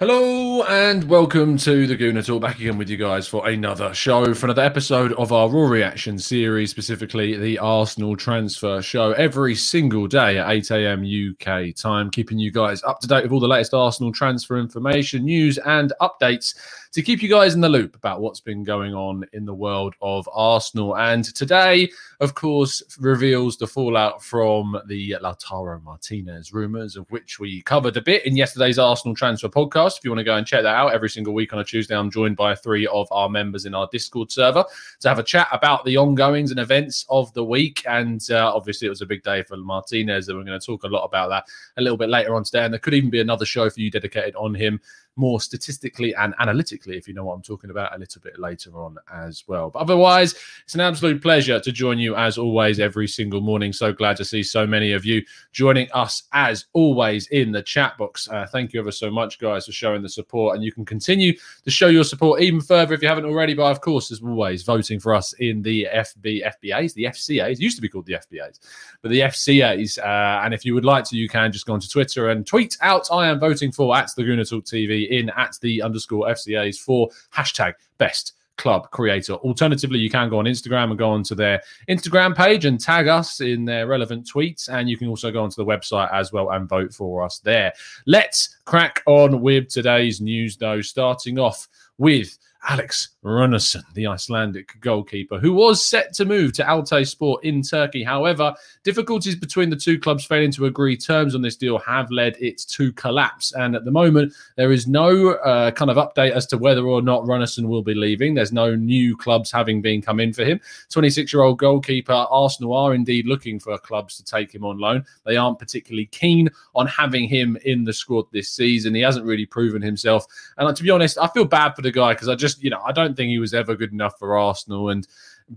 [0.00, 2.42] Hello and welcome to the Gooner Talk.
[2.42, 6.18] Back again with you guys for another show, for another episode of our Raw Reaction
[6.18, 11.04] series, specifically the Arsenal transfer show, every single day at 8 a.m.
[11.04, 15.24] UK time, keeping you guys up to date with all the latest Arsenal transfer information,
[15.24, 16.54] news, and updates
[16.92, 19.94] to keep you guys in the loop about what's been going on in the world
[20.00, 20.96] of Arsenal.
[20.96, 27.62] And today, of course, reveals the fallout from the Lautaro Martinez rumours, of which we
[27.62, 29.98] covered a bit in yesterday's Arsenal transfer podcast.
[29.98, 31.96] If you want to go and check that out, every single week on a Tuesday,
[31.96, 34.64] I'm joined by three of our members in our Discord server
[35.00, 37.84] to have a chat about the ongoings and events of the week.
[37.86, 40.84] And uh, obviously, it was a big day for Martinez, and we're going to talk
[40.84, 41.44] a lot about that
[41.76, 42.64] a little bit later on today.
[42.64, 44.80] And there could even be another show for you dedicated on him
[45.18, 48.80] more statistically and analytically, if you know what I'm talking about, a little bit later
[48.80, 49.68] on as well.
[49.68, 53.72] But otherwise, it's an absolute pleasure to join you as always every single morning.
[53.72, 55.22] So glad to see so many of you
[55.52, 58.28] joining us as always in the chat box.
[58.28, 60.37] Uh, thank you ever so much, guys, for showing the support.
[60.38, 61.34] And you can continue
[61.64, 63.54] to show your support even further if you haven't already.
[63.54, 67.76] By of course, as always, voting for us in the FB FBAs, the FCAs, used
[67.76, 68.60] to be called the FBAs,
[69.02, 69.98] but the FCAs.
[69.98, 72.76] Uh, and if you would like to, you can just go onto Twitter and tweet
[72.80, 76.78] out, I am voting for at the Gooner Talk TV in at the underscore FCAs
[76.78, 79.34] for hashtag best club creator.
[79.34, 83.40] Alternatively, you can go on Instagram and go onto their Instagram page and tag us
[83.40, 84.68] in their relevant tweets.
[84.68, 87.72] And you can also go onto the website as well and vote for us there.
[88.06, 95.38] Let's crack on with today's news, though, starting off with Alex Runarsson, the Icelandic goalkeeper,
[95.38, 98.02] who was set to move to Altay Sport in Turkey.
[98.02, 98.54] However,
[98.84, 102.58] difficulties between the two clubs failing to agree terms on this deal have led it
[102.68, 103.52] to collapse.
[103.52, 107.02] And at the moment, there is no uh, kind of update as to whether or
[107.02, 108.34] not Runarsson will be leaving.
[108.34, 110.60] There's no new clubs having been come in for him.
[110.90, 115.04] 26 year old goalkeeper, Arsenal are indeed looking for clubs to take him on loan.
[115.24, 118.94] They aren't particularly keen on having him in the squad this season.
[118.94, 120.26] He hasn't really proven himself.
[120.56, 122.70] And uh, to be honest, I feel bad for the guy because I just, you
[122.70, 124.90] know, I don't think he was ever good enough for Arsenal.
[124.90, 125.06] And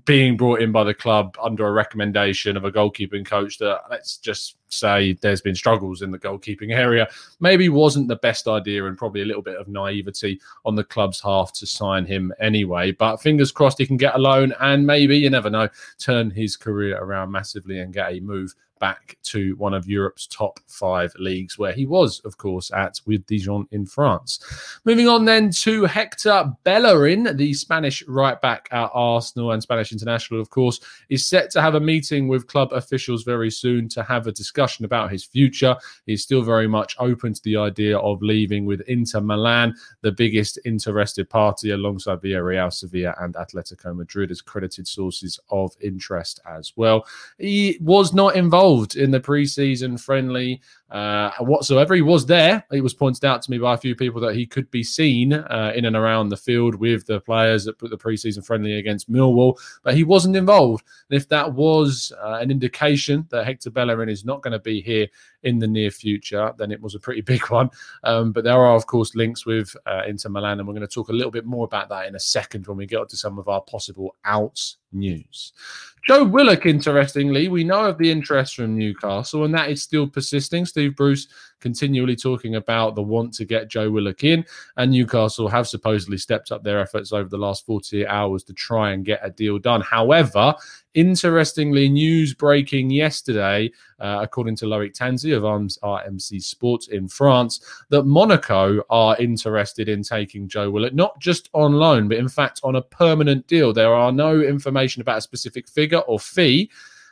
[0.05, 4.17] being brought in by the club under a recommendation of a goalkeeping coach that, let's
[4.17, 7.09] just say, there's been struggles in the goalkeeping area,
[7.41, 11.19] maybe wasn't the best idea and probably a little bit of naivety on the club's
[11.19, 12.91] half to sign him anyway.
[12.91, 15.67] But fingers crossed he can get a loan and maybe, you never know,
[15.99, 20.59] turn his career around massively and get a move back to one of Europe's top
[20.67, 24.39] five leagues, where he was, of course, at with Dijon in France.
[24.83, 30.41] Moving on then to Hector Bellerin, the Spanish right back at Arsenal and Spanish international,
[30.41, 34.27] of course, is set to have a meeting with club officials very soon to have
[34.27, 35.75] a discussion about his future.
[36.07, 40.57] He's still very much open to the idea of leaving with Inter Milan, the biggest
[40.65, 47.05] interested party alongside Villarreal, Sevilla, and Atletico Madrid as credited sources of interest as well.
[47.37, 51.95] He was not involved involved in the preseason friendly uh, whatsoever.
[51.95, 52.63] He was there.
[52.71, 55.33] It was pointed out to me by a few people that he could be seen
[55.33, 59.11] uh, in and around the field with the players that put the preseason friendly against
[59.11, 60.85] Millwall, but he wasn't involved.
[61.09, 64.81] And if that was uh, an indication that Hector Bellerin is not going to be
[64.81, 65.07] here
[65.43, 67.69] in the near future, then it was a pretty big one.
[68.03, 70.93] Um, but there are, of course, links with uh, Inter Milan, and we're going to
[70.93, 73.39] talk a little bit more about that in a second when we get to some
[73.39, 75.53] of our possible outs news.
[76.07, 80.65] Joe Willock, interestingly, we know of the interest from Newcastle, and that is still persisting,
[80.65, 81.27] still Steve Bruce
[81.59, 84.43] continually talking about the want to get Joe Willock in,
[84.77, 88.93] and Newcastle have supposedly stepped up their efforts over the last 48 hours to try
[88.93, 89.81] and get a deal done.
[89.81, 90.55] However,
[90.95, 93.69] interestingly, news breaking yesterday,
[93.99, 100.01] uh, according to Loic Tanzi of RMC Sports in France, that Monaco are interested in
[100.01, 103.71] taking Joe Willock, not just on loan, but in fact on a permanent deal.
[103.71, 106.71] There are no information about a specific figure or fee.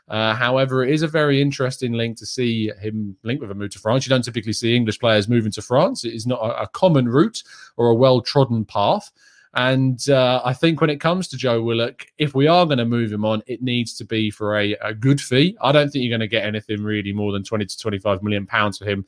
[0.09, 3.69] Uh, however, it is a very interesting link to see him linked with a move
[3.71, 4.05] to France.
[4.05, 6.03] You don't typically see English players moving to France.
[6.03, 7.43] It is not a, a common route
[7.77, 9.11] or a well trodden path.
[9.55, 12.85] And uh, I think when it comes to Joe Willock, if we are going to
[12.85, 15.57] move him on, it needs to be for a, a good fee.
[15.61, 18.45] I don't think you're going to get anything really more than 20 to 25 million
[18.45, 19.05] pounds for him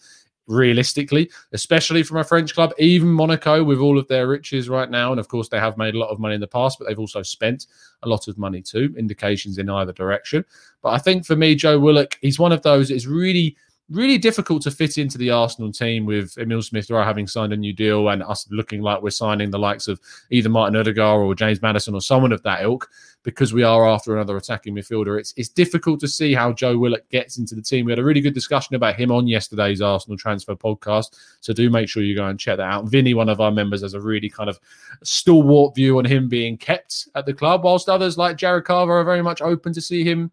[0.51, 2.73] realistically, especially from a French club.
[2.77, 5.95] Even Monaco, with all of their riches right now, and of course they have made
[5.95, 7.67] a lot of money in the past, but they've also spent
[8.03, 8.93] a lot of money too.
[8.97, 10.45] Indications in either direction.
[10.81, 12.91] But I think for me, Joe Willock, he's one of those.
[12.91, 13.55] It's really
[13.91, 17.57] really difficult to fit into the Arsenal team with Emil Smith Rowe having signed a
[17.57, 19.99] new deal and us looking like we're signing the likes of
[20.31, 22.89] either Martin Odegaard or James Maddison or someone of that ilk
[23.23, 25.19] because we are after another attacking midfielder.
[25.19, 27.85] It's it's difficult to see how Joe Willock gets into the team.
[27.85, 31.17] We had a really good discussion about him on yesterday's Arsenal transfer podcast.
[31.41, 32.85] So do make sure you go and check that out.
[32.85, 34.59] Vinny, one of our members, has a really kind of
[35.03, 39.03] stalwart view on him being kept at the club, whilst others like Jared Carver are
[39.03, 40.31] very much open to see him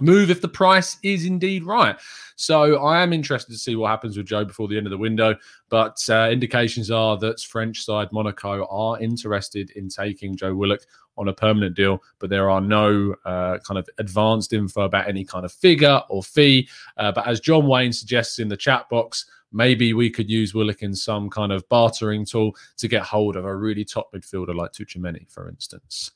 [0.00, 1.96] move if the price is indeed right.
[2.36, 4.98] So I am interested to see what happens with Joe before the end of the
[4.98, 5.36] window.
[5.68, 10.80] But uh, indications are that French side Monaco are interested in taking Joe Willock
[11.18, 15.24] on a permanent deal, but there are no uh, kind of advanced info about any
[15.24, 16.66] kind of figure or fee.
[16.96, 20.82] Uh, but as John Wayne suggests in the chat box, maybe we could use Willock
[20.82, 24.72] in some kind of bartering tool to get hold of a really top midfielder like
[24.72, 26.12] Tchouameni, for instance.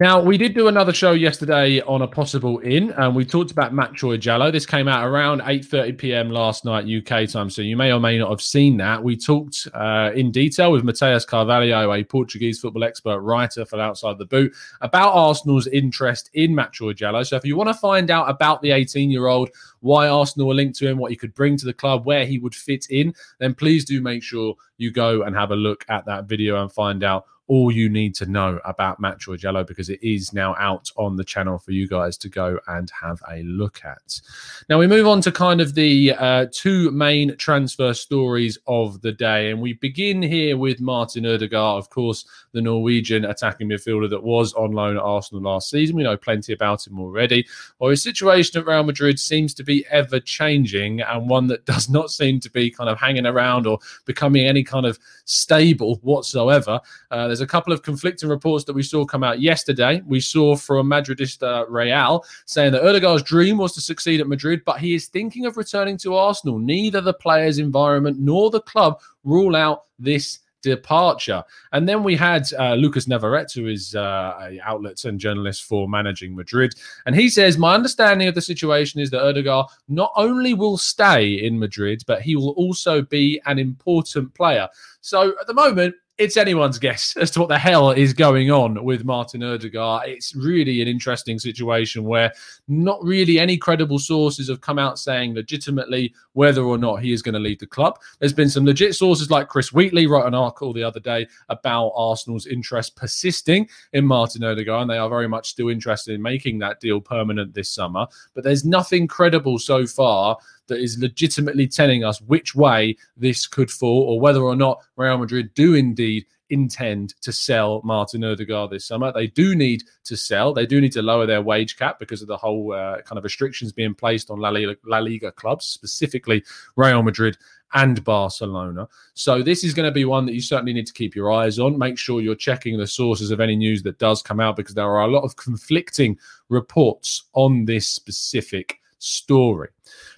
[0.00, 3.74] Now, we did do another show yesterday on a possible in, and we talked about
[3.74, 4.50] Matchoi Djalo.
[4.50, 6.30] This came out around 8.30 p.m.
[6.30, 9.04] last night UK time, so you may or may not have seen that.
[9.04, 14.16] We talked uh, in detail with Mateus Carvalho, a Portuguese football expert writer for Outside
[14.16, 17.26] the Boot, about Arsenal's interest in Matchoi Djalo.
[17.26, 19.50] So if you want to find out about the 18-year-old,
[19.80, 22.38] why Arsenal are linked to him, what he could bring to the club, where he
[22.38, 26.06] would fit in, then please do make sure you go and have a look at
[26.06, 30.00] that video and find out all you need to know about Matchoi Djalo because it
[30.04, 33.84] is now out on the channel for you guys to go and have a look
[33.84, 34.20] at.
[34.68, 39.10] Now we move on to kind of the uh, two main transfer stories of the
[39.10, 44.22] day, and we begin here with Martin Odegaard, of course, the Norwegian attacking midfielder that
[44.22, 45.96] was on loan at Arsenal last season.
[45.96, 47.48] We know plenty about him already.
[47.80, 51.88] Well, his situation at Real Madrid seems to be ever changing and one that does
[51.88, 56.80] not seem to be kind of hanging around or becoming any kind of stable whatsoever.
[57.10, 60.02] Uh, there's a couple of conflicting reports that we saw come out yesterday.
[60.06, 64.80] We saw from Madridista Real saying that Odegaard's dream was to succeed at Madrid, but
[64.80, 66.58] he is thinking of returning to Arsenal.
[66.58, 71.42] Neither the player's environment nor the club rule out this departure.
[71.72, 75.88] And then we had uh, Lucas Navarrete, who is uh, a outlet and journalist for
[75.88, 76.74] managing Madrid.
[77.06, 81.32] And he says, My understanding of the situation is that Odegaard not only will stay
[81.32, 84.68] in Madrid, but he will also be an important player.
[85.00, 88.84] So at the moment, it's anyone's guess as to what the hell is going on
[88.84, 90.06] with Martin Odegaard.
[90.06, 92.30] It's really an interesting situation where
[92.68, 97.22] not really any credible sources have come out saying legitimately whether or not he is
[97.22, 97.98] going to leave the club.
[98.18, 101.92] There's been some legit sources like Chris Wheatley wrote an article the other day about
[101.96, 106.58] Arsenal's interest persisting in Martin Odegaard, and they are very much still interested in making
[106.58, 108.06] that deal permanent this summer.
[108.34, 110.36] But there's nothing credible so far
[110.70, 115.18] that is legitimately telling us which way this could fall or whether or not Real
[115.18, 119.12] Madrid do indeed intend to sell Martin Odegaard this summer.
[119.12, 120.52] They do need to sell.
[120.52, 123.24] They do need to lower their wage cap because of the whole uh, kind of
[123.24, 126.44] restrictions being placed on La Liga, La Liga clubs, specifically
[126.76, 127.38] Real Madrid
[127.72, 128.88] and Barcelona.
[129.14, 131.60] So this is going to be one that you certainly need to keep your eyes
[131.60, 131.78] on.
[131.78, 134.90] Make sure you're checking the sources of any news that does come out because there
[134.90, 139.68] are a lot of conflicting reports on this specific story.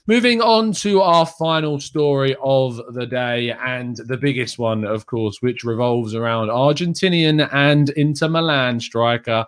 [0.07, 5.41] Moving on to our final story of the day, and the biggest one, of course,
[5.41, 9.47] which revolves around Argentinian and Inter Milan striker.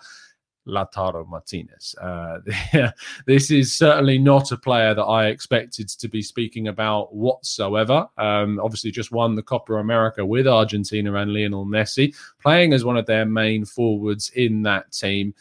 [0.67, 1.95] Lautaro Martinez.
[2.01, 2.39] Uh,
[3.27, 8.09] this is certainly not a player that I expected to be speaking about whatsoever.
[8.17, 12.97] Um, obviously, just won the Copa America with Argentina and Lionel Messi, playing as one
[12.97, 15.35] of their main forwards in that team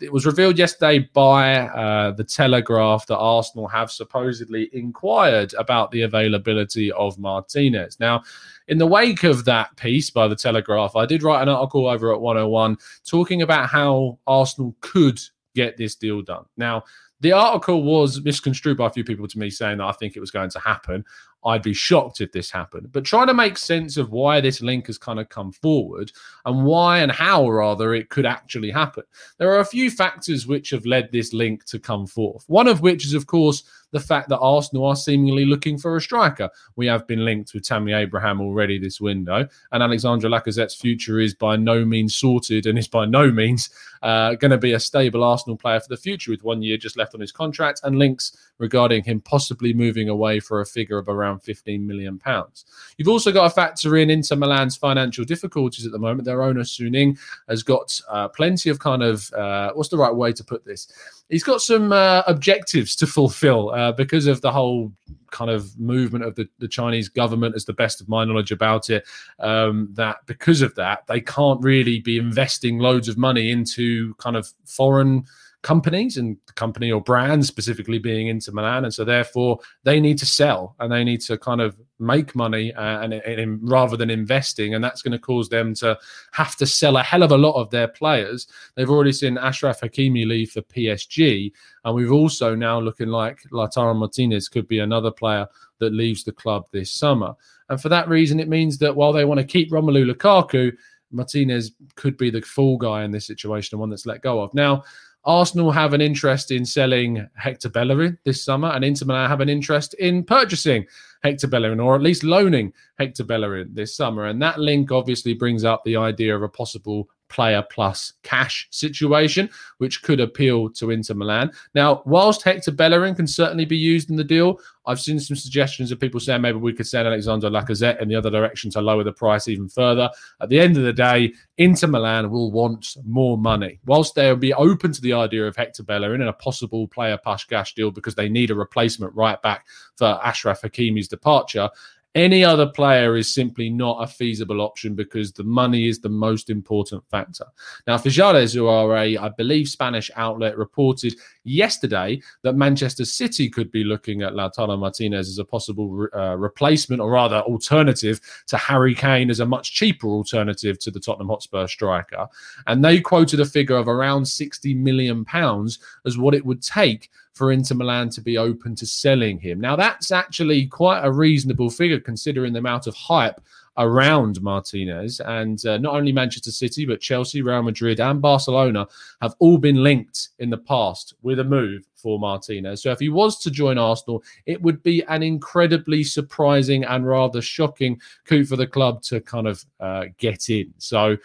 [0.00, 6.02] it was revealed yesterday by uh, the Telegraph that Arsenal have supposedly inquired about the
[6.02, 7.98] availability of Martinez.
[8.00, 8.22] Now,
[8.68, 12.12] in the wake of that piece by the Telegraph, I did write an article over
[12.12, 15.20] at 101 talking about how Arsenal could
[15.54, 16.44] get this deal done.
[16.56, 16.84] Now,
[17.20, 20.20] the article was misconstrued by a few people to me saying that I think it
[20.20, 21.04] was going to happen.
[21.44, 22.92] I'd be shocked if this happened.
[22.92, 26.12] But trying to make sense of why this link has kind of come forward
[26.44, 29.04] and why and how, rather, it could actually happen.
[29.38, 32.44] There are a few factors which have led this link to come forth.
[32.46, 36.00] One of which is, of course, the fact that Arsenal are seemingly looking for a
[36.00, 36.50] striker.
[36.76, 41.34] We have been linked with Tammy Abraham already this window, and Alexandre Lacazette's future is
[41.34, 43.70] by no means sorted and is by no means
[44.02, 46.96] uh, going to be a stable Arsenal player for the future with one year just
[46.96, 51.08] left on his contract and links regarding him possibly moving away for a figure of
[51.08, 52.64] around 15 million pounds.
[52.96, 56.24] You've also got to factor in Inter Milan's financial difficulties at the moment.
[56.24, 57.18] Their owner Suning
[57.48, 60.88] has got uh, plenty of kind of uh, what's the right way to put this?
[61.28, 64.92] He's got some uh, objectives to fulfill uh, because of the whole
[65.30, 68.90] kind of movement of the, the Chinese government, as the best of my knowledge about
[68.90, 69.04] it.
[69.38, 74.36] Um, that because of that, they can't really be investing loads of money into kind
[74.36, 75.24] of foreign
[75.62, 80.18] companies and the company or brand specifically being Inter Milan, and so therefore they need
[80.18, 84.08] to sell and they need to kind of make money uh, and, and, rather than
[84.08, 85.98] investing, and that's going to cause them to
[86.32, 88.46] have to sell a hell of a lot of their players.
[88.74, 91.52] They've already seen Achraf Hakimi leave for PSG,
[91.84, 95.46] and we've also now looking like Lautaro Martinez could be another player
[95.78, 97.34] that leaves the club this summer.
[97.68, 100.72] And for that reason, it means that while they want to keep Romelu Lukaku,
[101.12, 104.54] Martinez could be the fall guy in this situation and one that's let go of.
[104.54, 104.84] Now,
[105.24, 109.48] Arsenal have an interest in selling Hector Bellerin this summer, and Inter Milan have an
[109.48, 110.86] interest in purchasing
[111.22, 114.26] Hector Bellerin, or at least loaning Hector Bellerin this summer.
[114.26, 119.48] And that link obviously brings up the idea of a possible player plus cash situation,
[119.78, 121.50] which could appeal to Inter Milan.
[121.74, 125.92] Now, whilst Hector Bellerin can certainly be used in the deal, I've seen some suggestions
[125.92, 129.04] of people saying maybe we could send Alexander Lacazette in the other direction to lower
[129.04, 130.10] the price even further.
[130.40, 133.78] At the end of the day, Inter Milan will want more money.
[133.86, 137.44] Whilst they'll be open to the idea of Hector Bellerin and a possible player plus
[137.44, 141.70] cash deal because they need a replacement right back for Achraf Hakimi's departure,
[142.14, 146.50] any other player is simply not a feasible option because the money is the most
[146.50, 147.44] important factor.
[147.86, 153.70] Now, Fichajes, who are a, I believe, Spanish outlet, reported yesterday that Manchester City could
[153.70, 158.94] be looking at Lautaro Martinez as a possible uh, replacement, or rather, alternative to Harry
[158.94, 162.26] Kane as a much cheaper alternative to the Tottenham Hotspur striker.
[162.66, 167.10] And they quoted a figure of around 60 million pounds as what it would take
[167.32, 169.60] for Inter Milan to be open to selling him.
[169.60, 173.40] Now, that's actually quite a reasonable figure considering the amount of hype
[173.76, 175.20] around Martinez.
[175.20, 178.86] And uh, not only Manchester City, but Chelsea, Real Madrid, and Barcelona
[179.22, 182.82] have all been linked in the past with a move for Martinez.
[182.82, 187.40] So if he was to join Arsenal, it would be an incredibly surprising and rather
[187.42, 190.72] shocking coup for the club to kind of uh, get in.
[190.78, 191.16] So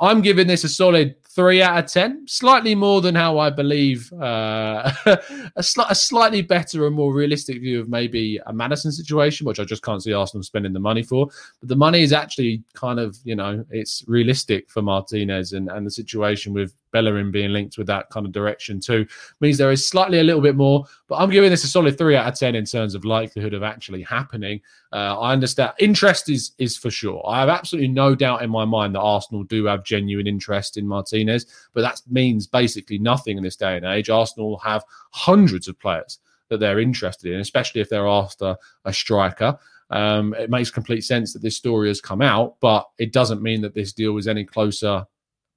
[0.00, 4.12] I'm giving this a solid three out of ten, slightly more than how I believe
[4.12, 9.46] uh, a, sli- a, slightly better and more realistic view of maybe a Maddison situation,
[9.46, 11.28] which I just can't see Arsenal spending the money for.
[11.60, 15.86] But the money is actually kind of, you know, it's realistic for Martinez and, and
[15.86, 19.06] the situation with Bellerin being linked with that kind of direction too
[19.40, 20.84] means there is slightly a little bit more.
[21.08, 23.62] But I'm giving this a solid three out of ten in terms of likelihood of
[23.62, 24.60] actually happening.
[24.92, 27.22] Uh, I understand interest is is for sure.
[27.26, 30.86] I have absolutely no doubt in my mind that Arsenal do have genuine interest in
[30.86, 34.10] Martinez, but that means basically nothing in this day and age.
[34.10, 36.18] Arsenal have hundreds of players
[36.48, 39.58] that they're interested in, especially if they're after a striker.
[39.88, 43.60] Um, it makes complete sense that this story has come out, but it doesn't mean
[43.62, 45.04] that this deal is any closer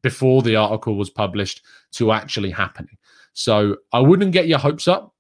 [0.06, 2.96] before the article was published to actually happening.
[3.34, 5.16] So I wouldn't get your hopes up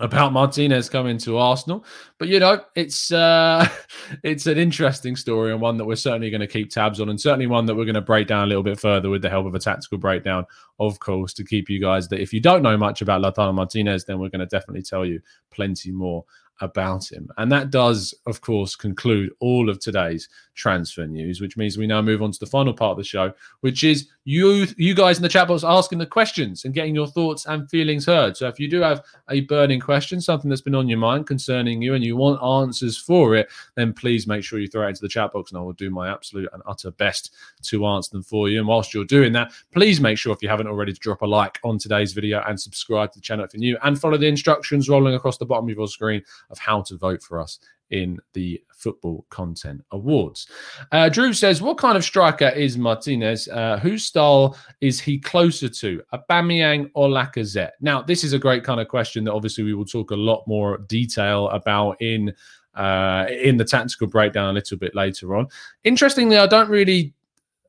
[0.00, 1.84] about Martinez coming to Arsenal,
[2.18, 3.68] but you know it's uh,
[4.24, 7.20] it's an interesting story and one that we're certainly going to keep tabs on, and
[7.20, 9.46] certainly one that we're going to break down a little bit further with the help
[9.46, 10.44] of a tactical breakdown,
[10.80, 14.06] of course, to keep you guys that if you don't know much about Lautaro Martinez,
[14.06, 15.20] then we're going to definitely tell you
[15.52, 16.24] plenty more
[16.60, 17.28] about him.
[17.38, 22.02] And that does, of course, conclude all of today's transfer news, which means we now
[22.02, 25.22] move on to the final part of the show, which is you you guys in
[25.22, 28.36] the chat box asking the questions and getting your thoughts and feelings heard.
[28.36, 31.80] So if you do have a burning question, something that's been on your mind concerning
[31.80, 35.00] you and you want answers for it, then please make sure you throw it into
[35.00, 38.22] the chat box and I will do my absolute and utter best to answer them
[38.22, 38.58] for you.
[38.58, 41.26] And whilst you're doing that, please make sure if you haven't already to drop a
[41.26, 44.26] like on today's video and subscribe to the channel if you're new and follow the
[44.26, 47.58] instructions rolling across the bottom of your screen of how to vote for us
[47.90, 50.48] in the Football Content Awards.
[50.90, 53.48] Uh, Drew says, What kind of striker is Martinez?
[53.48, 57.72] Uh, whose style is he closer to, Aubameyang or Lacazette?
[57.80, 60.44] Now, this is a great kind of question that obviously we will talk a lot
[60.46, 62.34] more detail about in.
[62.72, 65.44] Uh, in the tactical breakdown a little bit later on.
[65.82, 67.12] Interestingly, I don't really,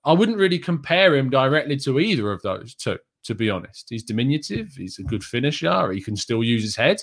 [0.06, 3.88] I wouldn't really compare him directly to either of those two to be honest.
[3.90, 4.74] He's diminutive.
[4.76, 5.92] He's a good finisher.
[5.92, 7.02] He can still use his head.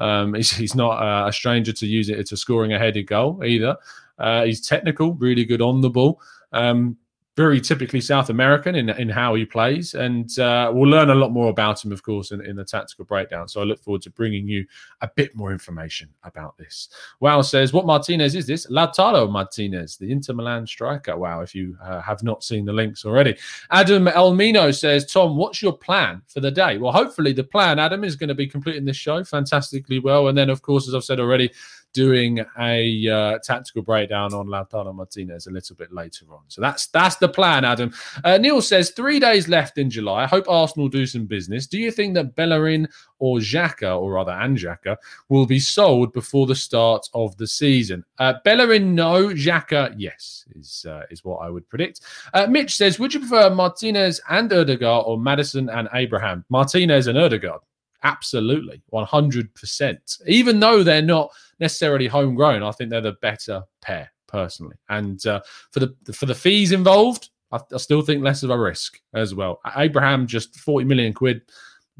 [0.00, 3.44] Um, he's, he's, not uh, a stranger to use it to scoring a headed goal
[3.44, 3.76] either.
[4.18, 6.20] Uh, he's technical, really good on the ball.
[6.52, 6.96] Um,
[7.36, 9.94] very typically South American in, in how he plays.
[9.94, 13.04] And uh, we'll learn a lot more about him, of course, in, in the tactical
[13.04, 13.48] breakdown.
[13.48, 14.66] So I look forward to bringing you
[15.00, 16.88] a bit more information about this.
[17.20, 18.66] Wow says, What Martinez is this?
[18.66, 21.16] Lautaro Martinez, the Inter Milan striker.
[21.16, 23.36] Wow, if you uh, have not seen the links already.
[23.70, 26.78] Adam Elmino says, Tom, what's your plan for the day?
[26.78, 30.28] Well, hopefully the plan, Adam, is going to be completing this show fantastically well.
[30.28, 31.50] And then, of course, as I've said already,
[31.92, 36.40] doing a uh, tactical breakdown on Lautaro Martinez a little bit later on.
[36.48, 37.92] So that's that's the plan, Adam.
[38.24, 40.22] Uh, Neil says three days left in July.
[40.22, 41.66] I hope Arsenal do some business.
[41.66, 44.96] Do you think that Bellerin or Xhaka, or rather Anjaka,
[45.28, 48.04] will be sold before the start of the season?
[48.18, 49.28] Uh, Bellerin, no.
[49.28, 52.00] Xhaka, yes, is uh, is what I would predict.
[52.34, 56.44] Uh, Mitch says, would you prefer Martinez and Odegaard or Maddison and Abraham?
[56.48, 57.60] Martinez and Odegaard.
[58.02, 60.22] Absolutely, 100%.
[60.26, 64.76] Even though they're not necessarily homegrown, I think they're the better pair personally.
[64.88, 65.40] And uh,
[65.70, 69.34] for the for the fees involved, I, I, still think less of a risk as
[69.34, 69.60] well.
[69.76, 71.42] Abraham just 40 million quid.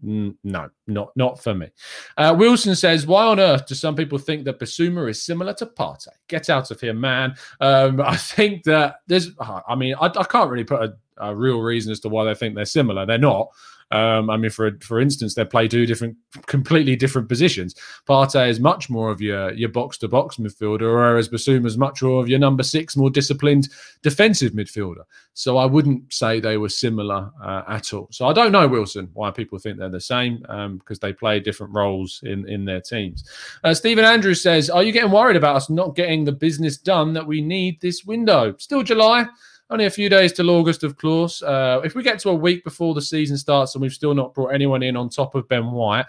[0.02, 1.68] no, not not for me.
[2.16, 5.66] Uh, Wilson says, "Why on earth do some people think that Bissouma is similar to
[5.66, 6.08] Partey?
[6.28, 9.30] Get out of here, man." Um, I think that there's.
[9.40, 12.34] I mean, I, I can't really put a, a real reason as to why they
[12.34, 13.04] think they're similar.
[13.04, 13.48] They're not.
[13.92, 16.16] Um, I mean, for for instance, they play two different,
[16.46, 17.74] completely different positions.
[18.08, 22.02] Partey is much more of your your box to box midfielder, whereas Bissouma is much
[22.02, 23.68] more of your number six, more disciplined
[24.02, 25.02] defensive midfielder.
[25.34, 28.08] So I wouldn't say they were similar uh, at all.
[28.12, 31.40] So I don't know Wilson why people think they're the same because um, they play
[31.40, 33.28] different roles in in their teams.
[33.64, 37.12] Uh, Stephen Andrews says, "Are you getting worried about us not getting the business done
[37.14, 38.54] that we need this window?
[38.58, 39.26] Still July."
[39.70, 41.42] Only a few days till August, of course.
[41.42, 44.34] Uh, if we get to a week before the season starts and we've still not
[44.34, 46.06] brought anyone in on top of Ben White,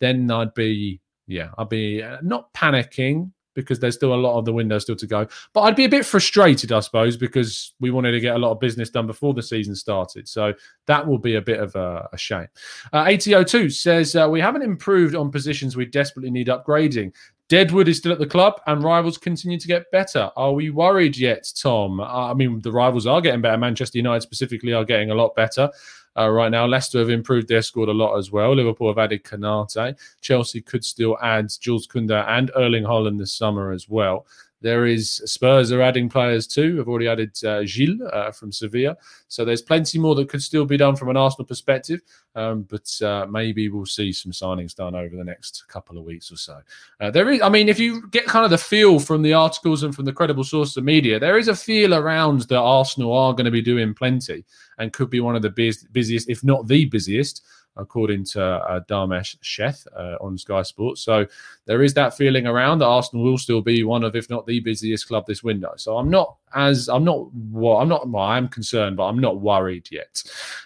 [0.00, 4.44] then I'd be, yeah, I'd be uh, not panicking because there's still a lot of
[4.44, 5.26] the window still to go.
[5.52, 8.52] But I'd be a bit frustrated, I suppose, because we wanted to get a lot
[8.52, 10.26] of business done before the season started.
[10.26, 10.54] So
[10.86, 12.48] that will be a bit of a, a shame.
[12.94, 17.12] Uh, ATO2 says, uh, We haven't improved on positions we desperately need upgrading.
[17.52, 20.30] Deadwood is still at the club and rivals continue to get better.
[20.36, 22.00] Are we worried yet, Tom?
[22.00, 23.58] Uh, I mean, the rivals are getting better.
[23.58, 25.70] Manchester United specifically are getting a lot better.
[26.16, 26.64] Uh, right now.
[26.64, 28.54] Leicester have improved their squad a lot as well.
[28.54, 29.98] Liverpool have added Konate.
[30.22, 34.26] Chelsea could still add Jules Kounde and Erling Haaland this summer as well.
[34.62, 36.78] There is Spurs are adding players too.
[36.78, 38.96] Have already added uh, Gil uh, from Sevilla.
[39.32, 42.02] So there's plenty more that could still be done from an Arsenal perspective.
[42.34, 46.30] Um, but uh, maybe we'll see some signings done over the next couple of weeks
[46.30, 46.60] or so.
[47.00, 49.84] Uh, there is, I mean, if you get kind of the feel from the articles
[49.84, 53.32] and from the credible sources of media, there is a feel around that Arsenal are
[53.32, 54.44] going to be doing plenty
[54.78, 55.50] and could be one of the
[55.92, 57.42] busiest, if not the busiest
[57.76, 61.02] according to uh, Dharmesh Sheth uh, on Sky Sports.
[61.02, 61.26] So
[61.64, 64.60] there is that feeling around that Arsenal will still be one of, if not the
[64.60, 65.72] busiest club this window.
[65.76, 69.40] So I'm not as I'm not well, I'm not well, I'm concerned, but I'm not
[69.40, 70.22] worried yet.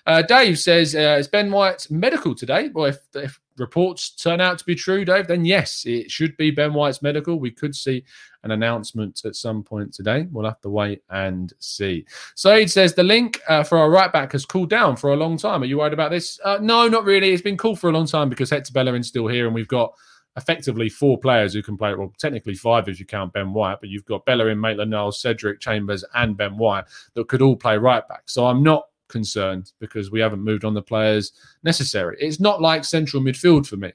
[0.06, 2.70] Uh, Dave says uh, it's Ben White's medical today.
[2.74, 6.50] Well, if, if reports turn out to be true, Dave, then yes, it should be
[6.50, 7.38] Ben White's medical.
[7.38, 8.04] We could see
[8.42, 10.26] an announcement at some point today.
[10.30, 12.06] We'll have to wait and see.
[12.34, 15.36] Saeed says the link uh, for our right back has cooled down for a long
[15.36, 15.62] time.
[15.62, 16.40] Are you worried about this?
[16.44, 17.30] Uh, no, not really.
[17.30, 19.94] It's been cool for a long time because Hector Bellerin's still here and we've got
[20.36, 21.94] effectively four players who can play.
[21.94, 25.60] Well, technically five if you count Ben White, but you've got Bellerin, Maitland Niles, Cedric
[25.60, 28.22] Chambers, and Ben White that could all play right back.
[28.26, 32.16] So I'm not concerned because we haven't moved on the players necessary.
[32.20, 33.92] It's not like central midfield for me.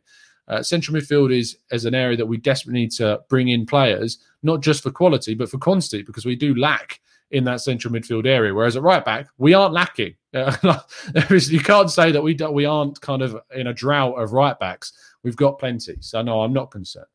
[0.48, 4.20] Uh, central midfield is as an area that we desperately need to bring in players,
[4.44, 7.00] not just for quality but for quantity, because we do lack
[7.32, 8.54] in that central midfield area.
[8.54, 10.16] Whereas at right back, we aren't lacking.
[10.34, 10.80] Uh,
[11.30, 14.58] you can't say that we do, we aren't kind of in a drought of right
[14.60, 14.94] backs.
[15.24, 15.98] We've got plenty.
[16.00, 17.06] So, no, I'm not concerned.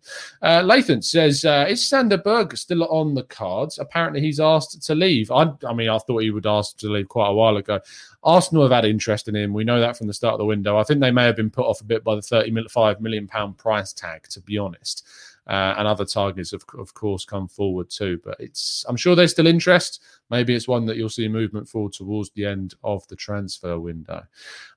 [0.40, 3.78] Uh, Lathan says, uh, Is Sander Berge still on the cards?
[3.78, 5.30] Apparently, he's asked to leave.
[5.32, 7.80] I, I mean, I thought he would ask to leave quite a while ago.
[8.22, 9.52] Arsenal have had interest in him.
[9.52, 10.78] We know that from the start of the window.
[10.78, 13.58] I think they may have been put off a bit by the 35 million pound
[13.58, 15.06] price tag, to be honest.
[15.48, 18.20] Uh, and other targets, of, of course, come forward too.
[18.24, 20.02] But it's I'm sure there's still interest.
[20.28, 24.24] Maybe it's one that you'll see movement forward towards the end of the transfer window.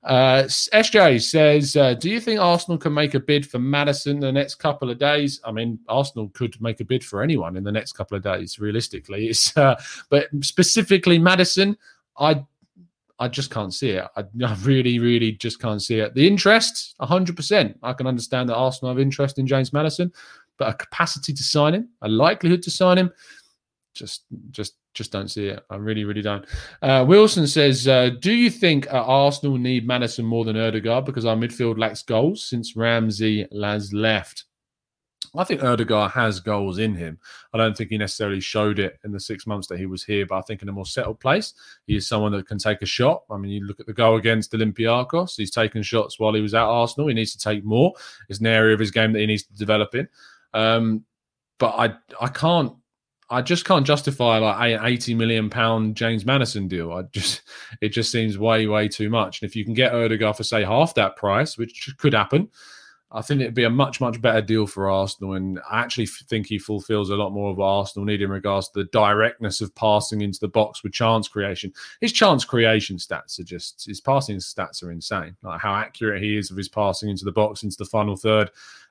[0.04, 4.30] Uh, SJ says, uh, "Do you think Arsenal can make a bid for Maddison the
[4.30, 5.40] next couple of days?
[5.44, 8.60] I mean, Arsenal could make a bid for anyone in the next couple of days.
[8.60, 9.74] Realistically, it's uh,
[10.08, 11.76] but specifically Maddison,
[12.16, 12.44] I."
[13.22, 14.06] I just can't see it.
[14.16, 16.14] I, I, really, really just can't see it.
[16.14, 17.74] The interest, 100%.
[17.82, 20.10] I can understand that Arsenal have interest in James Maddison
[20.60, 23.10] but a capacity to sign him, a likelihood to sign him,
[23.94, 25.64] just just just don't see it.
[25.70, 26.44] I really, really don't.
[26.82, 31.24] Uh, Wilson says, uh, "Do you think uh, Arsenal need Maddison more than Odegaard because
[31.24, 34.44] our midfield lacks goals since Ramsey has left?"
[35.36, 37.18] I think Odegaard has goals in him.
[37.54, 40.26] I don't think he necessarily showed it in the six months that he was here,
[40.26, 41.54] but I think in a more settled place,
[41.86, 43.22] he is someone that can take a shot.
[43.30, 46.54] I mean, you look at the goal against Olympiacos, he's taken shots while he was
[46.54, 47.08] at Arsenal.
[47.08, 47.92] He needs to take more.
[48.28, 50.08] It's an area of his game that he needs to develop in.
[50.54, 51.04] Um,
[51.58, 52.72] but I, I can't
[53.32, 56.92] I just can't justify like an eighty million pound James Maddison deal.
[56.92, 57.42] I just
[57.80, 59.40] it just seems way way too much.
[59.40, 62.48] And if you can get Odegaard for say half that price, which could happen,
[63.12, 65.34] I think it'd be a much much better deal for Arsenal.
[65.34, 68.68] And I actually think he fulfills a lot more of what Arsenal need in regards
[68.70, 71.72] to the directness of passing into the box with chance creation.
[72.00, 75.36] His chance creation stats are just his passing stats are insane.
[75.44, 78.50] Like how accurate he is of his passing into the box into the final third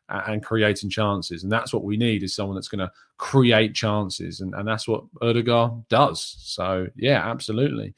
[0.10, 1.44] and creating chances.
[1.44, 4.42] And that's what we need is someone that's going to create chances.
[4.42, 6.36] And, and that's what Odegaard does.
[6.40, 7.94] So, yeah, absolutely.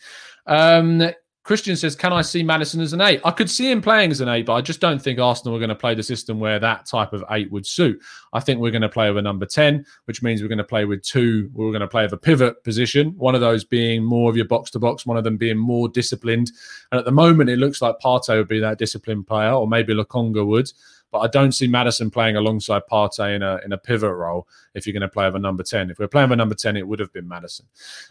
[0.46, 1.12] Um,
[1.44, 3.20] Christian says, Can I see Maddison as an eight?
[3.26, 5.60] I could see him playing as an eight, but I just don't think Arsenal are
[5.60, 8.00] going to play the system where that type of eight would suit.
[8.32, 10.64] I think we're going to play with a number 10, which means we're going to
[10.64, 11.50] play with two.
[11.54, 14.46] We're going to play with a pivot position, one of those being more of your
[14.46, 16.52] box to box, one of them being more disciplined.
[16.92, 19.96] And at the moment, it looks like Partey would be that disciplined player, or maybe
[19.96, 20.72] Lokonga would.
[21.12, 24.88] But I don't see Maddison playing alongside Partey in a in a pivot role if
[24.88, 25.92] you're going to play with a number 10.
[25.92, 27.66] If we're playing with a number 10, it would have been Maddison.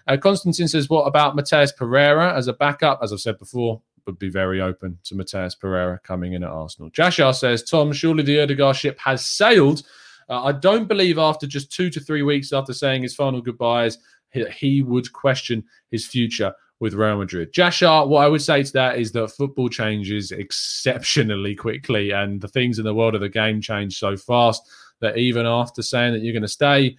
[0.06, 3.00] Uh, Constantine says, What about Matheus Pereira as a backup?
[3.02, 6.90] As I've said before, would be very open to Matheus Pereira coming in at Arsenal.
[6.90, 9.82] Jashar says, Tom, surely the Odegaard ship has sailed.
[10.28, 13.98] Uh, I don't believe after just two to three weeks after saying his final goodbyes,
[14.30, 17.52] he, he would question his future with Real Madrid.
[17.52, 22.48] Jashar, what I would say to that is that football changes exceptionally quickly, and the
[22.48, 24.68] things in the world of the game change so fast
[25.00, 26.96] that even after saying that you're going to stay,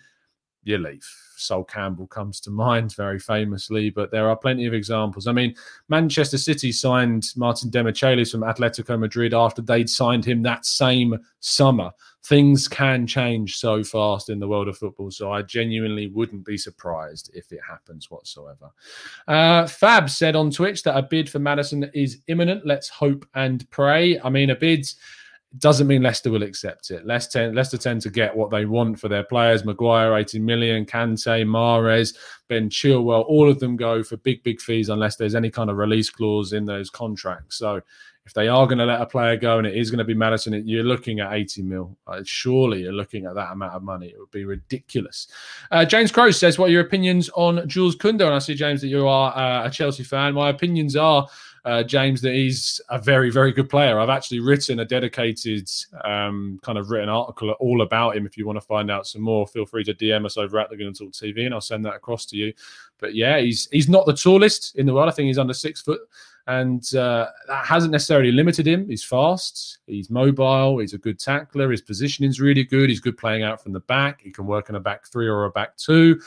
[0.63, 1.08] you leave.
[1.41, 5.27] Sol Campbell comes to mind very famously, but there are plenty of examples.
[5.27, 5.56] I mean,
[5.89, 11.91] Manchester City signed Martin Demichelis from Atletico Madrid after they'd signed him that same summer
[12.23, 15.10] things can change so fast in the world of football.
[15.12, 18.69] So I genuinely wouldn't be surprised if it happens whatsoever.
[19.27, 22.65] Uh, Fab said on Twitch that a bid for Maddison is imminent.
[22.65, 24.19] Let's hope and pray.
[24.19, 24.56] I mean, a
[25.58, 27.06] doesn't mean Leicester will accept it.
[27.06, 29.66] Leicester, Leicester tend to get what they want for their players.
[29.66, 32.16] Maguire, 80 million, Kante, Mahrez,
[32.48, 35.78] Ben Chilwell, all of them go for big, big fees unless there's any kind of
[35.78, 37.58] release clause in those contracts.
[37.58, 37.82] So
[38.26, 40.14] if they are going to let a player go and it is going to be
[40.14, 41.98] Maddison, you're looking at 80 mil.
[42.08, 44.08] Uh, surely you're looking at that amount of money.
[44.08, 45.28] It would be ridiculous.
[45.72, 48.22] Uh, James Crowe says, What are your opinions on Jules Kounde?
[48.22, 50.36] And I see, James, that you are uh, a Chelsea fan.
[50.36, 51.28] My opinions are.
[51.63, 54.00] Uh, James, that he's a very, very good player.
[54.00, 55.69] I've actually written a dedicated
[56.04, 58.26] um, kind of written article all about him.
[58.26, 60.69] If you want to find out some more, feel free to DM us over at
[60.69, 62.52] the Gooner Talk TV and I'll send that across to you.
[63.00, 65.10] But yeah, he's he's not the tallest in the world.
[65.10, 66.02] I think he's under six foot
[66.47, 68.88] and uh, that hasn't necessarily limited him.
[68.89, 72.89] He's fast, he's mobile, he's a good tackler, his positioning's really good.
[72.89, 74.21] He's good playing out from the back.
[74.21, 76.19] He can work in a back three or a back two.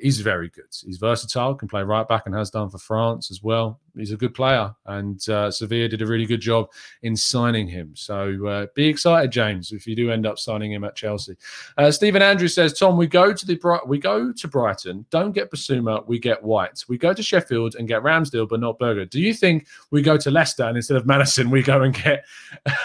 [0.00, 0.74] He's very good.
[0.84, 4.16] He's versatile, can play right back and has done for France as well he's a
[4.16, 6.70] good player, and uh, Sevilla did a really good job
[7.02, 7.92] in signing him.
[7.94, 11.36] So uh, be excited, James, if you do end up signing him at Chelsea.
[11.76, 13.56] Uh, Stephen Andrews says, Tom, we go to the
[13.86, 16.84] we go to Brighton, don't get Bissouma, we get White.
[16.88, 19.06] We go to Sheffield and get Ramsdale, but not Berger.
[19.06, 22.24] Do you think we go to Leicester and instead of Maddison, we go and get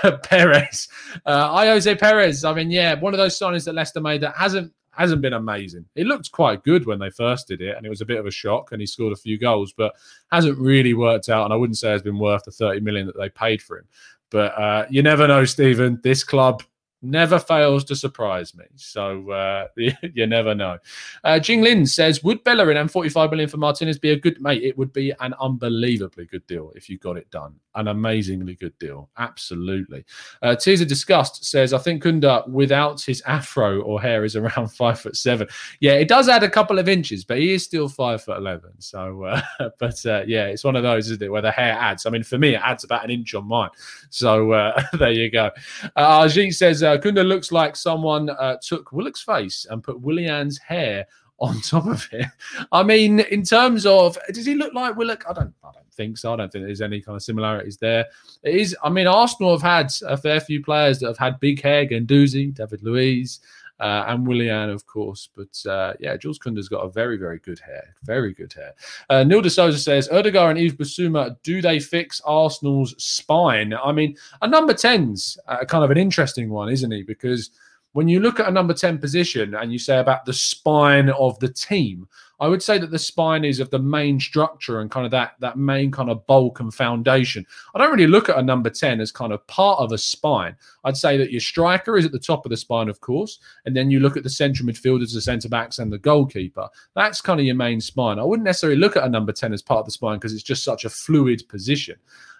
[0.24, 0.88] Perez?
[1.26, 2.44] Uh, I Ayoze Perez.
[2.44, 5.86] I mean, yeah, one of those signings that Leicester made that hasn't hasn't been amazing.
[5.96, 8.26] It looked quite good when they first did it, and it was a bit of
[8.26, 9.94] a shock, and he scored a few goals, but
[10.32, 11.46] hasn't really worked out.
[11.46, 13.86] And I wouldn't say it's been worth the 30 million that they paid for him.
[14.30, 16.00] But uh, you never know, Stephen.
[16.04, 16.64] This club
[17.02, 18.66] never fails to surprise me.
[18.76, 20.78] So uh, you never know.
[21.24, 24.64] Uh, Jing Lin says, Would Bellerin and 45 million for Martinez be a good mate?
[24.64, 27.56] It would be an unbelievably good deal if you got it done.
[27.76, 29.10] An amazingly good deal.
[29.18, 30.04] Absolutely.
[30.42, 35.00] Uh, Teaser Disgust says, I think Kunda without his afro or hair is around five
[35.00, 35.48] foot seven.
[35.80, 38.72] Yeah, it does add a couple of inches, but he is still five foot 11.
[38.80, 39.42] So, uh,
[39.80, 42.06] but uh, yeah, it's one of those, isn't it, where the hair adds.
[42.06, 43.70] I mean, for me, it adds about an inch on mine.
[44.10, 45.52] So uh, there you go.
[45.96, 50.58] Uh, Ajit says, uh, Kounde looks like someone uh, took Willock's face and put Willian's
[50.58, 51.06] hair
[51.40, 52.28] on top of it.
[52.72, 55.26] I mean, in terms of does he look like Willock?
[55.30, 56.34] I don't I don't think so.
[56.34, 58.06] I don't think there's any kind of similarities there.
[58.44, 61.62] It is I mean, Arsenal have had a fair few players that have had big
[61.62, 63.40] hair, Guendouzi, David Luiz,
[63.82, 65.28] uh, and Willian, of course.
[65.36, 67.96] But uh, yeah, Jules Kounde's got a very, very good hair.
[68.04, 68.74] Very good hair.
[69.10, 73.74] Uh, Neil Souza says, Odegaard and Yves Bissouma, do they fix Arsenal's spine?
[73.74, 77.02] I mean, a number 10's uh, kind of an interesting one, isn't he?
[77.02, 77.50] Because
[77.94, 81.38] when you look at a number 10 position and you say about the spine of
[81.40, 82.08] the team,
[82.40, 85.36] I would say that the spine is of the main structure and kind of that
[85.42, 87.46] that main kind of bulk and foundation.
[87.76, 90.56] I don't really look at a number 10 as kind of part of a spine.
[90.84, 93.76] I'd say that your striker is at the top of the spine, of course, and
[93.76, 96.68] then you look at the central midfielders, the centre backs, and the goalkeeper.
[96.96, 98.18] That's kind of your main spine.
[98.18, 100.42] I wouldn't necessarily look at a number 10 as part of the spine because it's
[100.42, 101.98] just such a fluid position.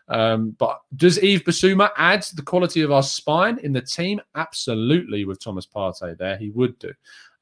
[0.08, 4.20] Um, but does Yves Bissouma add the quality of our spine in the team?
[4.36, 6.92] Absolutely, with Thomas Partey there, he would do.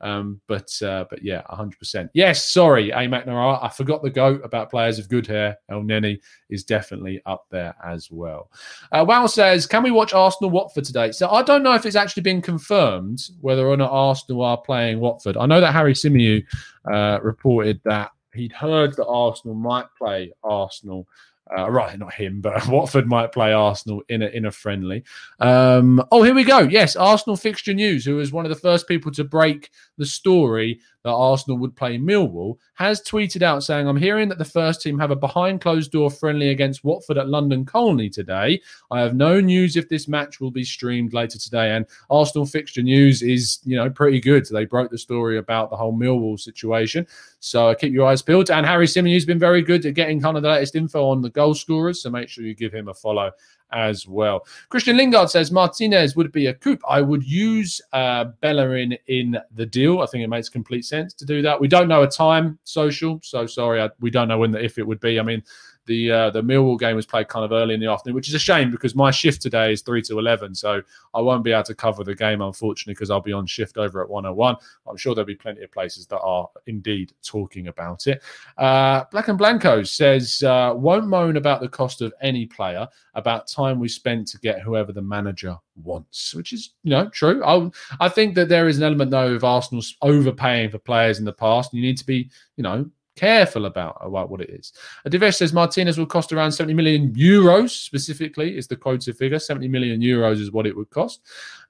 [0.01, 2.09] Um, but uh, but yeah, 100%.
[2.13, 3.59] Yes, sorry, A McNamara.
[3.61, 5.57] I forgot the goat about players of good hair.
[5.69, 6.19] Elneny
[6.49, 8.49] is definitely up there as well.
[8.91, 11.11] Uh, Wow says, Can we watch Arsenal Watford today?
[11.11, 14.99] So I don't know if it's actually been confirmed whether or not Arsenal are playing
[14.99, 15.37] Watford.
[15.37, 16.43] I know that Harry Symeou
[16.91, 21.07] uh, reported that he'd heard that Arsenal might play Arsenal
[21.57, 25.03] uh, right, not him, but Watford might play Arsenal in a in a friendly.
[25.39, 26.59] Um, oh, here we go.
[26.59, 28.05] Yes, Arsenal fixture news.
[28.05, 31.97] Who was one of the first people to break the story that Arsenal would play
[31.97, 35.91] Millwall, has tweeted out saying, I'm hearing that the first team have a behind closed
[35.91, 38.61] door friendly against Watford at London Colney today.
[38.91, 41.71] I have no news if this match will be streamed later today.
[41.71, 44.45] And Arsenal fixture news is, you know, pretty good.
[44.45, 47.07] They broke the story about the whole Millwall situation.
[47.39, 48.51] So keep your eyes peeled.
[48.51, 51.21] And Harry Symeou has been very good at getting kind of the latest info on
[51.21, 52.01] the goal scorers.
[52.01, 53.31] So make sure you give him a follow
[53.71, 54.45] as well.
[54.69, 56.79] Christian Lingard says Martinez would be a coup.
[56.87, 60.01] I would use uh, Bellerin in the deal.
[60.01, 61.61] I think it makes complete sense to do that.
[61.61, 64.77] We don't know a time social, so sorry, I, we don't know when the, if
[64.77, 65.19] it would be.
[65.19, 65.43] I mean,
[65.89, 68.35] the uh, the Millwall game was played kind of early in the afternoon, which is
[68.35, 70.81] a shame because my shift today is three to eleven, so
[71.13, 74.01] I won't be able to cover the game unfortunately because I'll be on shift over
[74.01, 74.55] at one hundred oh one.
[74.87, 78.21] I'm sure there'll be plenty of places that are indeed talking about it.
[78.57, 83.47] Uh, Black and Blanco says uh, won't moan about the cost of any player, about
[83.47, 87.43] time we spent to get whoever the manager wants, which is you know true.
[87.43, 91.25] I I think that there is an element though of Arsenal overpaying for players in
[91.25, 91.73] the past.
[91.73, 94.71] You need to be you know careful about, about what it is.
[95.05, 99.39] Divesh says Martinez will cost around 70 million euros, specifically, is the quoted figure.
[99.39, 101.21] 70 million euros is what it would cost.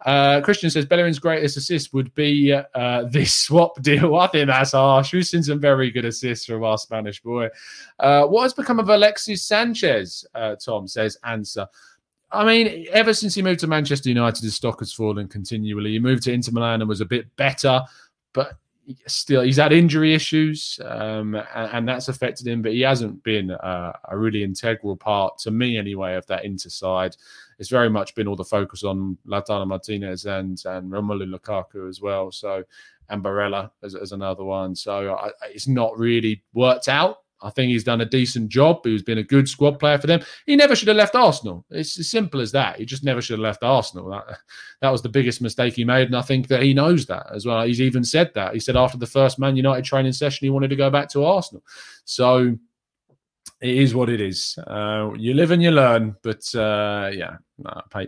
[0.05, 4.15] Uh, Christian says Bellerin's greatest assist would be uh, this swap deal.
[4.17, 5.11] I think that's harsh.
[5.11, 7.49] We've seen some very good assists from our Spanish boy.
[7.99, 10.25] Uh, what has become of Alexis Sanchez?
[10.35, 11.67] Uh, Tom says, answer.
[12.31, 15.93] I mean, ever since he moved to Manchester United, his stock has fallen continually.
[15.93, 17.81] He moved to Inter Milan and was a bit better,
[18.33, 18.59] but
[19.07, 23.51] still he's had injury issues um, and, and, that's affected him but he hasn't been
[23.51, 27.15] uh, a really integral part to me anyway of that Inter side.
[27.59, 32.01] It's very much been all the focus on Lautaro Martinez and and Romelu Lukaku as
[32.01, 32.31] well.
[32.31, 32.63] So
[33.09, 34.75] and Barella as, as another one.
[34.75, 38.81] So I, it's not really worked out I think he's done a decent job.
[38.83, 40.21] He's been a good squad player for them.
[40.45, 41.65] He never should have left Arsenal.
[41.69, 42.79] It's as simple as that.
[42.79, 44.09] He just never should have left Arsenal.
[44.09, 44.37] That,
[44.81, 46.07] that was the biggest mistake he made.
[46.07, 47.65] And I think that he knows that as well.
[47.65, 48.53] He's even said that.
[48.53, 51.25] He said after the first Man United training session, he wanted to go back to
[51.25, 51.63] Arsenal.
[52.05, 52.57] So
[53.61, 54.57] it is what it is.
[54.67, 56.15] Uh, you live and you learn.
[56.21, 57.37] But uh, yeah,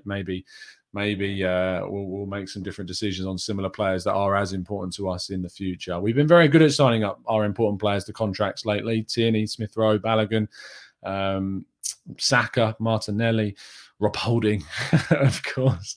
[0.06, 0.46] maybe
[0.94, 4.94] maybe uh, we'll, we'll, make some different decisions on similar players that are as important
[4.96, 6.00] to us in the future.
[6.00, 9.04] We've been very good at signing up our important players to contracts lately.
[9.04, 10.48] Tierney, Smith Rowe, Balogun,
[11.04, 11.66] um,
[12.18, 13.56] Saka, Martinelli.
[14.02, 14.64] Rob Holding,
[15.12, 15.96] of course.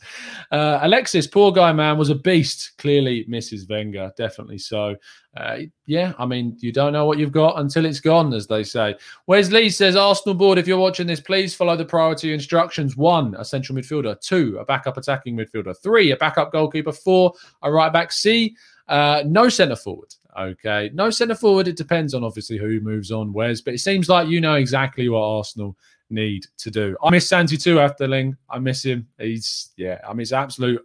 [0.52, 2.72] Uh, Alexis, poor guy, man, was a beast.
[2.76, 3.68] Clearly, Mrs.
[3.68, 4.94] Wenger, definitely so.
[5.34, 8.62] Uh, yeah, I mean, you don't know what you've got until it's gone, as they
[8.62, 8.94] say.
[9.26, 12.94] Wes Lee says, Arsenal board, if you're watching this, please follow the priority instructions.
[12.94, 14.20] One, a central midfielder.
[14.20, 15.74] Two, a backup attacking midfielder.
[15.82, 16.92] Three, a backup goalkeeper.
[16.92, 18.12] Four, a right back.
[18.12, 18.54] C,
[18.86, 20.14] uh, no centre forward.
[20.38, 21.68] Okay, no centre forward.
[21.68, 25.08] It depends on obviously who moves on, Wes, but it seems like you know exactly
[25.08, 25.76] what Arsenal
[26.14, 26.96] need to do.
[27.02, 28.36] I miss Santi too after Ling.
[28.48, 29.08] I miss him.
[29.18, 30.00] He's yeah.
[30.06, 30.82] I mean, it's absolute.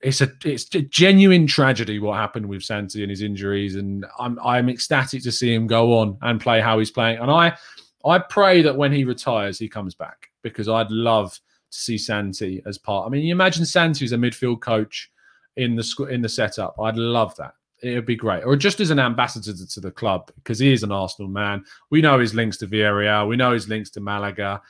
[0.00, 4.38] It's a it's a genuine tragedy what happened with Santi and his injuries, and I'm
[4.42, 7.18] I'm ecstatic to see him go on and play how he's playing.
[7.18, 7.56] And I
[8.04, 12.62] I pray that when he retires, he comes back because I'd love to see Santi
[12.66, 13.06] as part.
[13.06, 15.10] I mean, you imagine Santi as a midfield coach
[15.56, 16.76] in the in the setup.
[16.80, 18.44] I'd love that it would be great.
[18.44, 21.64] Or just as an ambassador to, to the club, because he is an Arsenal man.
[21.90, 23.28] We know his links to Villarreal.
[23.28, 24.62] We know his links to Malaga.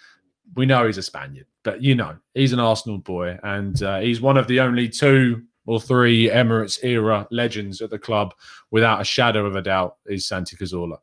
[0.54, 3.38] We know he's a Spaniard, but you know, he's an Arsenal boy.
[3.42, 7.98] And uh, he's one of the only two or three Emirates era legends at the
[7.98, 8.34] club,
[8.70, 10.98] without a shadow of a doubt, is Santi Cazorla.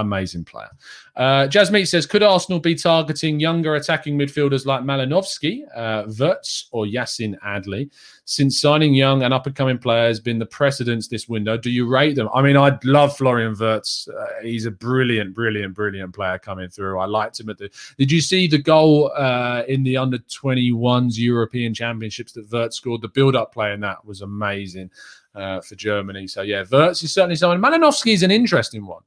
[0.00, 0.70] Amazing player.
[1.16, 1.48] Uh,
[1.84, 7.90] says, could Arsenal be targeting younger attacking midfielders like Malinovsky, uh, Wirtz, or Yacine Adli?
[8.24, 11.86] Since signing young and up and coming players been the precedence this window, do you
[11.86, 12.28] rate them?
[12.32, 14.08] I mean, I love Florian Wirtz.
[14.08, 16.98] Uh, he's a brilliant, brilliant, brilliant player coming through.
[17.00, 17.70] I liked him at the.
[17.98, 23.02] Did you see the goal uh, in the under 21s European Championships that Wirtz scored?
[23.02, 24.90] The build up play in that was amazing
[25.34, 26.26] uh, for Germany.
[26.26, 27.60] So, yeah, Wirtz is certainly someone.
[27.60, 29.02] Malinovsky is an interesting one.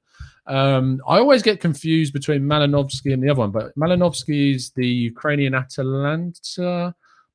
[0.45, 4.87] Um, I always get confused between Malinovsky and the other one, but Malinovsky is the
[4.87, 6.93] Ukrainian Atalanta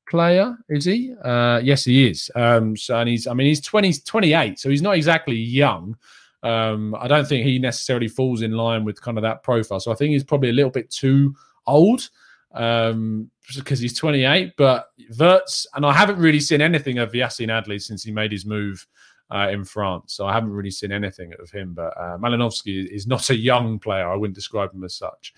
[0.09, 1.13] player, is he?
[1.23, 2.29] Uh, yes, he is.
[2.35, 5.95] Um, so, and he's, I mean, he's 20, 28, so he's not exactly young.
[6.43, 9.79] Um, I don't think he necessarily falls in line with kind of that profile.
[9.79, 11.35] So I think he's probably a little bit too
[11.67, 12.09] old
[12.53, 14.53] um, because he's 28.
[14.57, 18.45] But Wirtz, and I haven't really seen anything of Yacine Adli since he made his
[18.45, 18.85] move
[19.31, 20.13] uh, in France.
[20.13, 21.73] So I haven't really seen anything of him.
[21.73, 24.09] But uh, Malinovsky is not a young player.
[24.09, 25.33] I wouldn't describe him as such.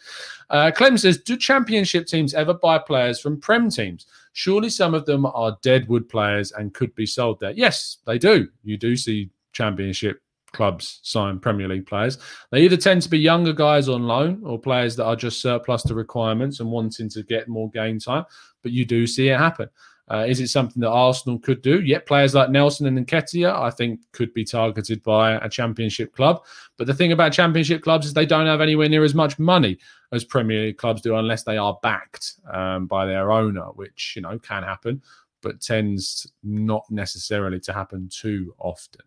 [0.49, 4.05] Uh, Clem says, do championship teams ever buy players from Prem teams?
[4.33, 7.51] Surely some of them are deadwood players and could be sold there.
[7.51, 8.47] Yes, they do.
[8.63, 10.21] You do see championship
[10.53, 12.17] clubs sign Premier League players.
[12.51, 15.83] They either tend to be younger guys on loan or players that are just surplus
[15.83, 18.25] to requirements and wanting to get more game time.
[18.61, 19.69] But you do see it happen.
[20.11, 21.81] Uh, is it something that Arsenal could do?
[21.81, 26.43] Yet players like Nelson and Nketiah, I think, could be targeted by a Championship club.
[26.77, 29.77] But the thing about Championship clubs is they don't have anywhere near as much money
[30.11, 34.21] as Premier League clubs do, unless they are backed um, by their owner, which you
[34.21, 35.01] know can happen,
[35.41, 39.01] but tends not necessarily to happen too often.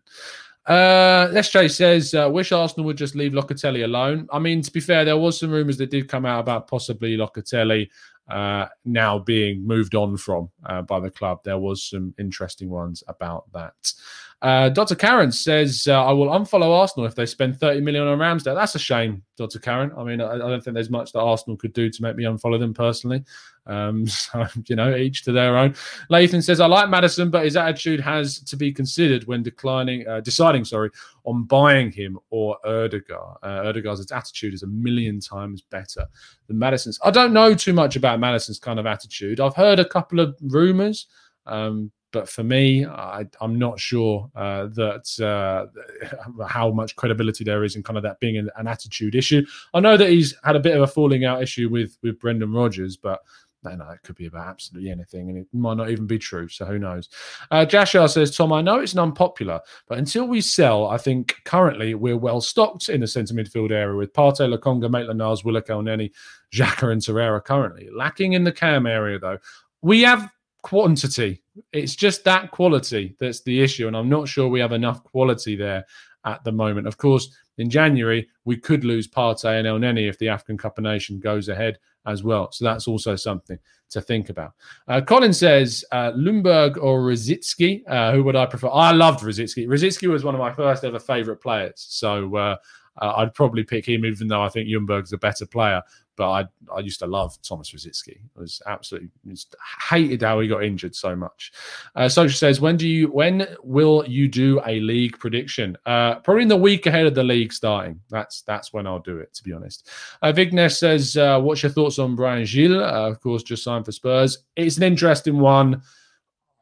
[0.65, 4.27] Uh, SJ says, uh, wish Arsenal would just leave Locatelli alone.
[4.33, 7.15] I mean, to be fair, there was some rumours that did come out about possibly
[7.15, 7.87] Locatelli
[8.27, 11.39] uh, now being moved on from uh, by the club.
[11.43, 13.93] There was some interesting ones about that.
[14.41, 14.95] Uh, Dr.
[14.95, 18.53] Karen says, uh, I will unfollow Arsenal if they spend 30 million on Ramsdale.
[18.53, 19.59] That's a shame, Dr.
[19.59, 19.91] Karen.
[19.97, 22.25] I mean, I, I, don't think there's much that Arsenal could do to make me
[22.25, 23.23] unfollow them personally.
[23.65, 25.73] Um, so, you know, each to their own.
[26.11, 30.19] Lathan says, I like Maddison, but his attitude has to be considered when declining, uh,
[30.19, 30.89] deciding, sorry,
[31.23, 33.37] on buying him or Ødegaard.
[33.41, 36.05] Uh, Ødegaard's attitude is a million times better
[36.47, 36.99] than Maddison's.
[37.03, 39.39] I don't know too much about Maddison's kind of attitude.
[39.39, 41.07] I've heard a couple of rumors.
[41.47, 47.65] Um, but for me, I, am not sure uh, that uh, how much credibility there
[47.65, 49.45] is in kind of that being an, an, attitude issue.
[49.73, 52.53] I know that he's had a bit of a falling out issue with with Brendan
[52.53, 53.19] Rodgers, but
[53.65, 56.47] no, no, it could be about absolutely anything, and it might not even be true.
[56.47, 57.09] So who knows?
[57.51, 61.35] Uh, Jashar says, Tom, I know it's an unpopular, but until we sell, I think
[61.43, 66.13] currently we're well stocked in the centre midfield area with Partey, Lokonga, Maitland-Niles, Willock, Elneny,
[66.53, 67.89] Xhaka, and Torreira currently.
[67.93, 69.37] Lacking in the cam area, though.
[69.81, 70.31] We have
[70.65, 71.43] quantity.
[71.73, 73.87] It's just that quality that's the issue.
[73.87, 75.85] And I'm not sure we have enough quality there
[76.25, 76.87] at the moment.
[76.87, 80.83] Of course, in January, we could lose Partey and Elneny if the African Cup of
[80.83, 82.51] Nation goes ahead as well.
[82.51, 83.59] So that's also something
[83.91, 84.53] to think about.
[84.87, 87.83] Uh, Colin says uh, Ljungberg or Rosicky.
[87.87, 88.69] Uh, who would I prefer?
[88.69, 89.67] I loved Rosicky.
[89.67, 91.75] Rosicky was one of my first ever favourite players.
[91.75, 92.55] So uh,
[92.99, 95.83] uh, I'd probably pick him, even though I think Ljungberg's a better player.
[96.15, 98.19] But I I used to love Thomas Rosicky.
[98.37, 99.55] I was absolutely just
[99.89, 101.51] hated how he got injured so much.
[101.95, 105.77] Uh, Social says, when do you when will you do a league prediction?
[105.85, 107.99] Uh, probably in the week ahead of the league starting.
[108.09, 109.33] That's that's when I'll do it.
[109.33, 109.89] To be honest,
[110.21, 112.83] uh, Vignesh says, uh, what's your thoughts on Bryan Gil?
[112.83, 114.39] Uh, of course, just signed for Spurs.
[114.55, 115.81] It's an interesting one.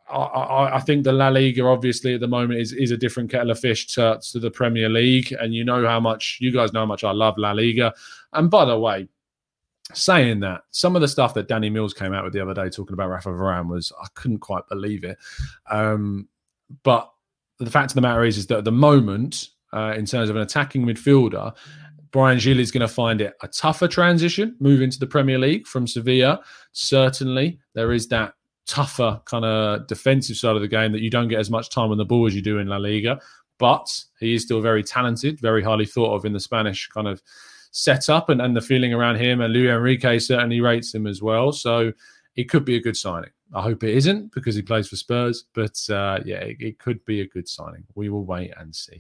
[0.10, 3.52] I, I, think the La Liga, obviously, at the moment is, is a different kettle
[3.52, 5.32] of fish to, to the Premier League.
[5.40, 7.94] And you know how much, you guys know how much I love La Liga.
[8.34, 9.08] And by the way,
[9.94, 12.70] saying that, some of the stuff that Danny Mills came out with the other day
[12.70, 15.18] talking about Rafa Varane was I couldn't quite believe it.
[15.70, 16.28] Um,
[16.84, 17.12] but
[17.60, 20.36] the fact of the matter is, is that at the moment, uh, in terms of
[20.36, 21.54] an attacking midfielder,
[22.12, 25.66] Bryan Gil is going to find it a tougher transition moving to the Premier League
[25.66, 26.42] from Sevilla.
[26.72, 28.36] Certainly, there is that
[28.68, 31.92] tougher kind of defensive side of the game that you don't get as much time
[31.92, 33.20] on the ball as you do in La Liga.
[33.58, 33.88] But
[34.20, 37.22] he is still very talented, very highly thought of in the Spanish kind of
[37.74, 39.42] setup and, and the feeling around him.
[39.42, 41.52] And Luis Enrique certainly rates him as well.
[41.52, 41.92] So
[42.36, 43.32] it could be a good signing.
[43.56, 47.04] I hope it isn't because he plays for Spurs, but uh, yeah, it, it, could
[47.06, 47.84] be a good signing.
[47.94, 49.00] We will wait and see.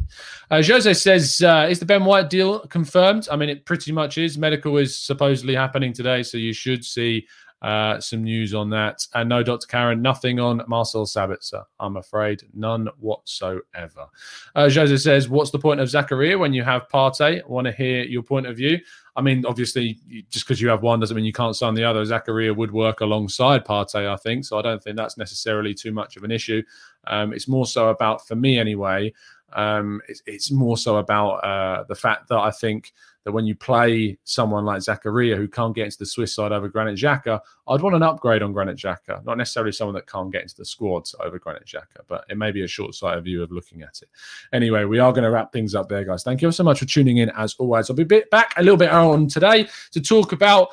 [0.51, 4.19] Uh, Jose says, uh, "Is the Ben White deal confirmed?" I mean, it pretty much
[4.19, 4.37] is.
[4.37, 7.27] Medical is supposedly happening today, so you should see
[7.63, 9.07] uh, some news on that.
[9.13, 9.67] And no, Dr.
[9.67, 12.43] Karen, nothing on Marcel Sabitzer, I'm afraid.
[12.53, 14.07] None whatsoever.
[14.53, 17.41] Uh, Jose says, What's the point of Zakaria when you have Partey?
[17.41, 18.79] I want to hear your point of view.
[19.15, 19.99] I mean, obviously,
[20.29, 22.03] just because you have one doesn't mean you can't sign the other.
[22.03, 24.43] Zakaria would work alongside Partey, I think.
[24.43, 26.63] So I don't think that's necessarily too much of an issue.
[27.05, 29.13] Um, it's more so about, for me anyway,
[29.55, 32.93] Um, it's, it's, more so about uh, the fact that I think
[33.23, 36.67] that when you play someone like Zakaria who can't get into the Swiss side over
[36.67, 40.41] Granit Xhaka, I'd want an upgrade on Granit Xhaka, not necessarily someone that can't get
[40.41, 43.81] into the squads over Granit Xhaka, but it may be a short-sighted view of looking
[43.81, 44.09] at it.
[44.51, 46.23] Anyway, we are going to wrap things up there, guys.
[46.23, 47.89] Thank you so much for tuning in as always.
[47.89, 50.69] I'll be back a little bit on today to talk about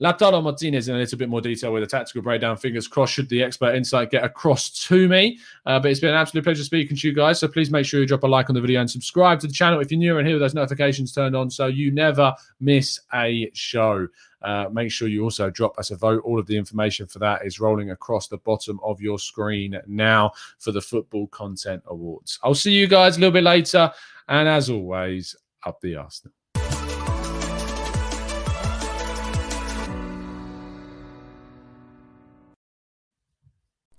[0.00, 2.56] Lautaro Martinez in a little bit more detail with a tactical breakdown.
[2.56, 5.38] Fingers crossed, should the expert insight get across to me.
[5.66, 7.38] Uh, but it's been an absolute pleasure speaking to you guys.
[7.38, 9.52] So please make sure you drop a like on the video and subscribe to the
[9.52, 13.00] channel if you're new and here with those notifications turned on so you never miss
[13.12, 14.08] a show.
[14.42, 16.22] Uh, make sure you also drop us a vote.
[16.24, 20.32] All of the information for that is rolling across the bottom of your screen now
[20.58, 22.38] for the Football Content Awards.
[22.42, 23.92] I'll see you guys a little bit later.
[24.28, 25.36] And as always,
[25.66, 26.32] up the Arsenal.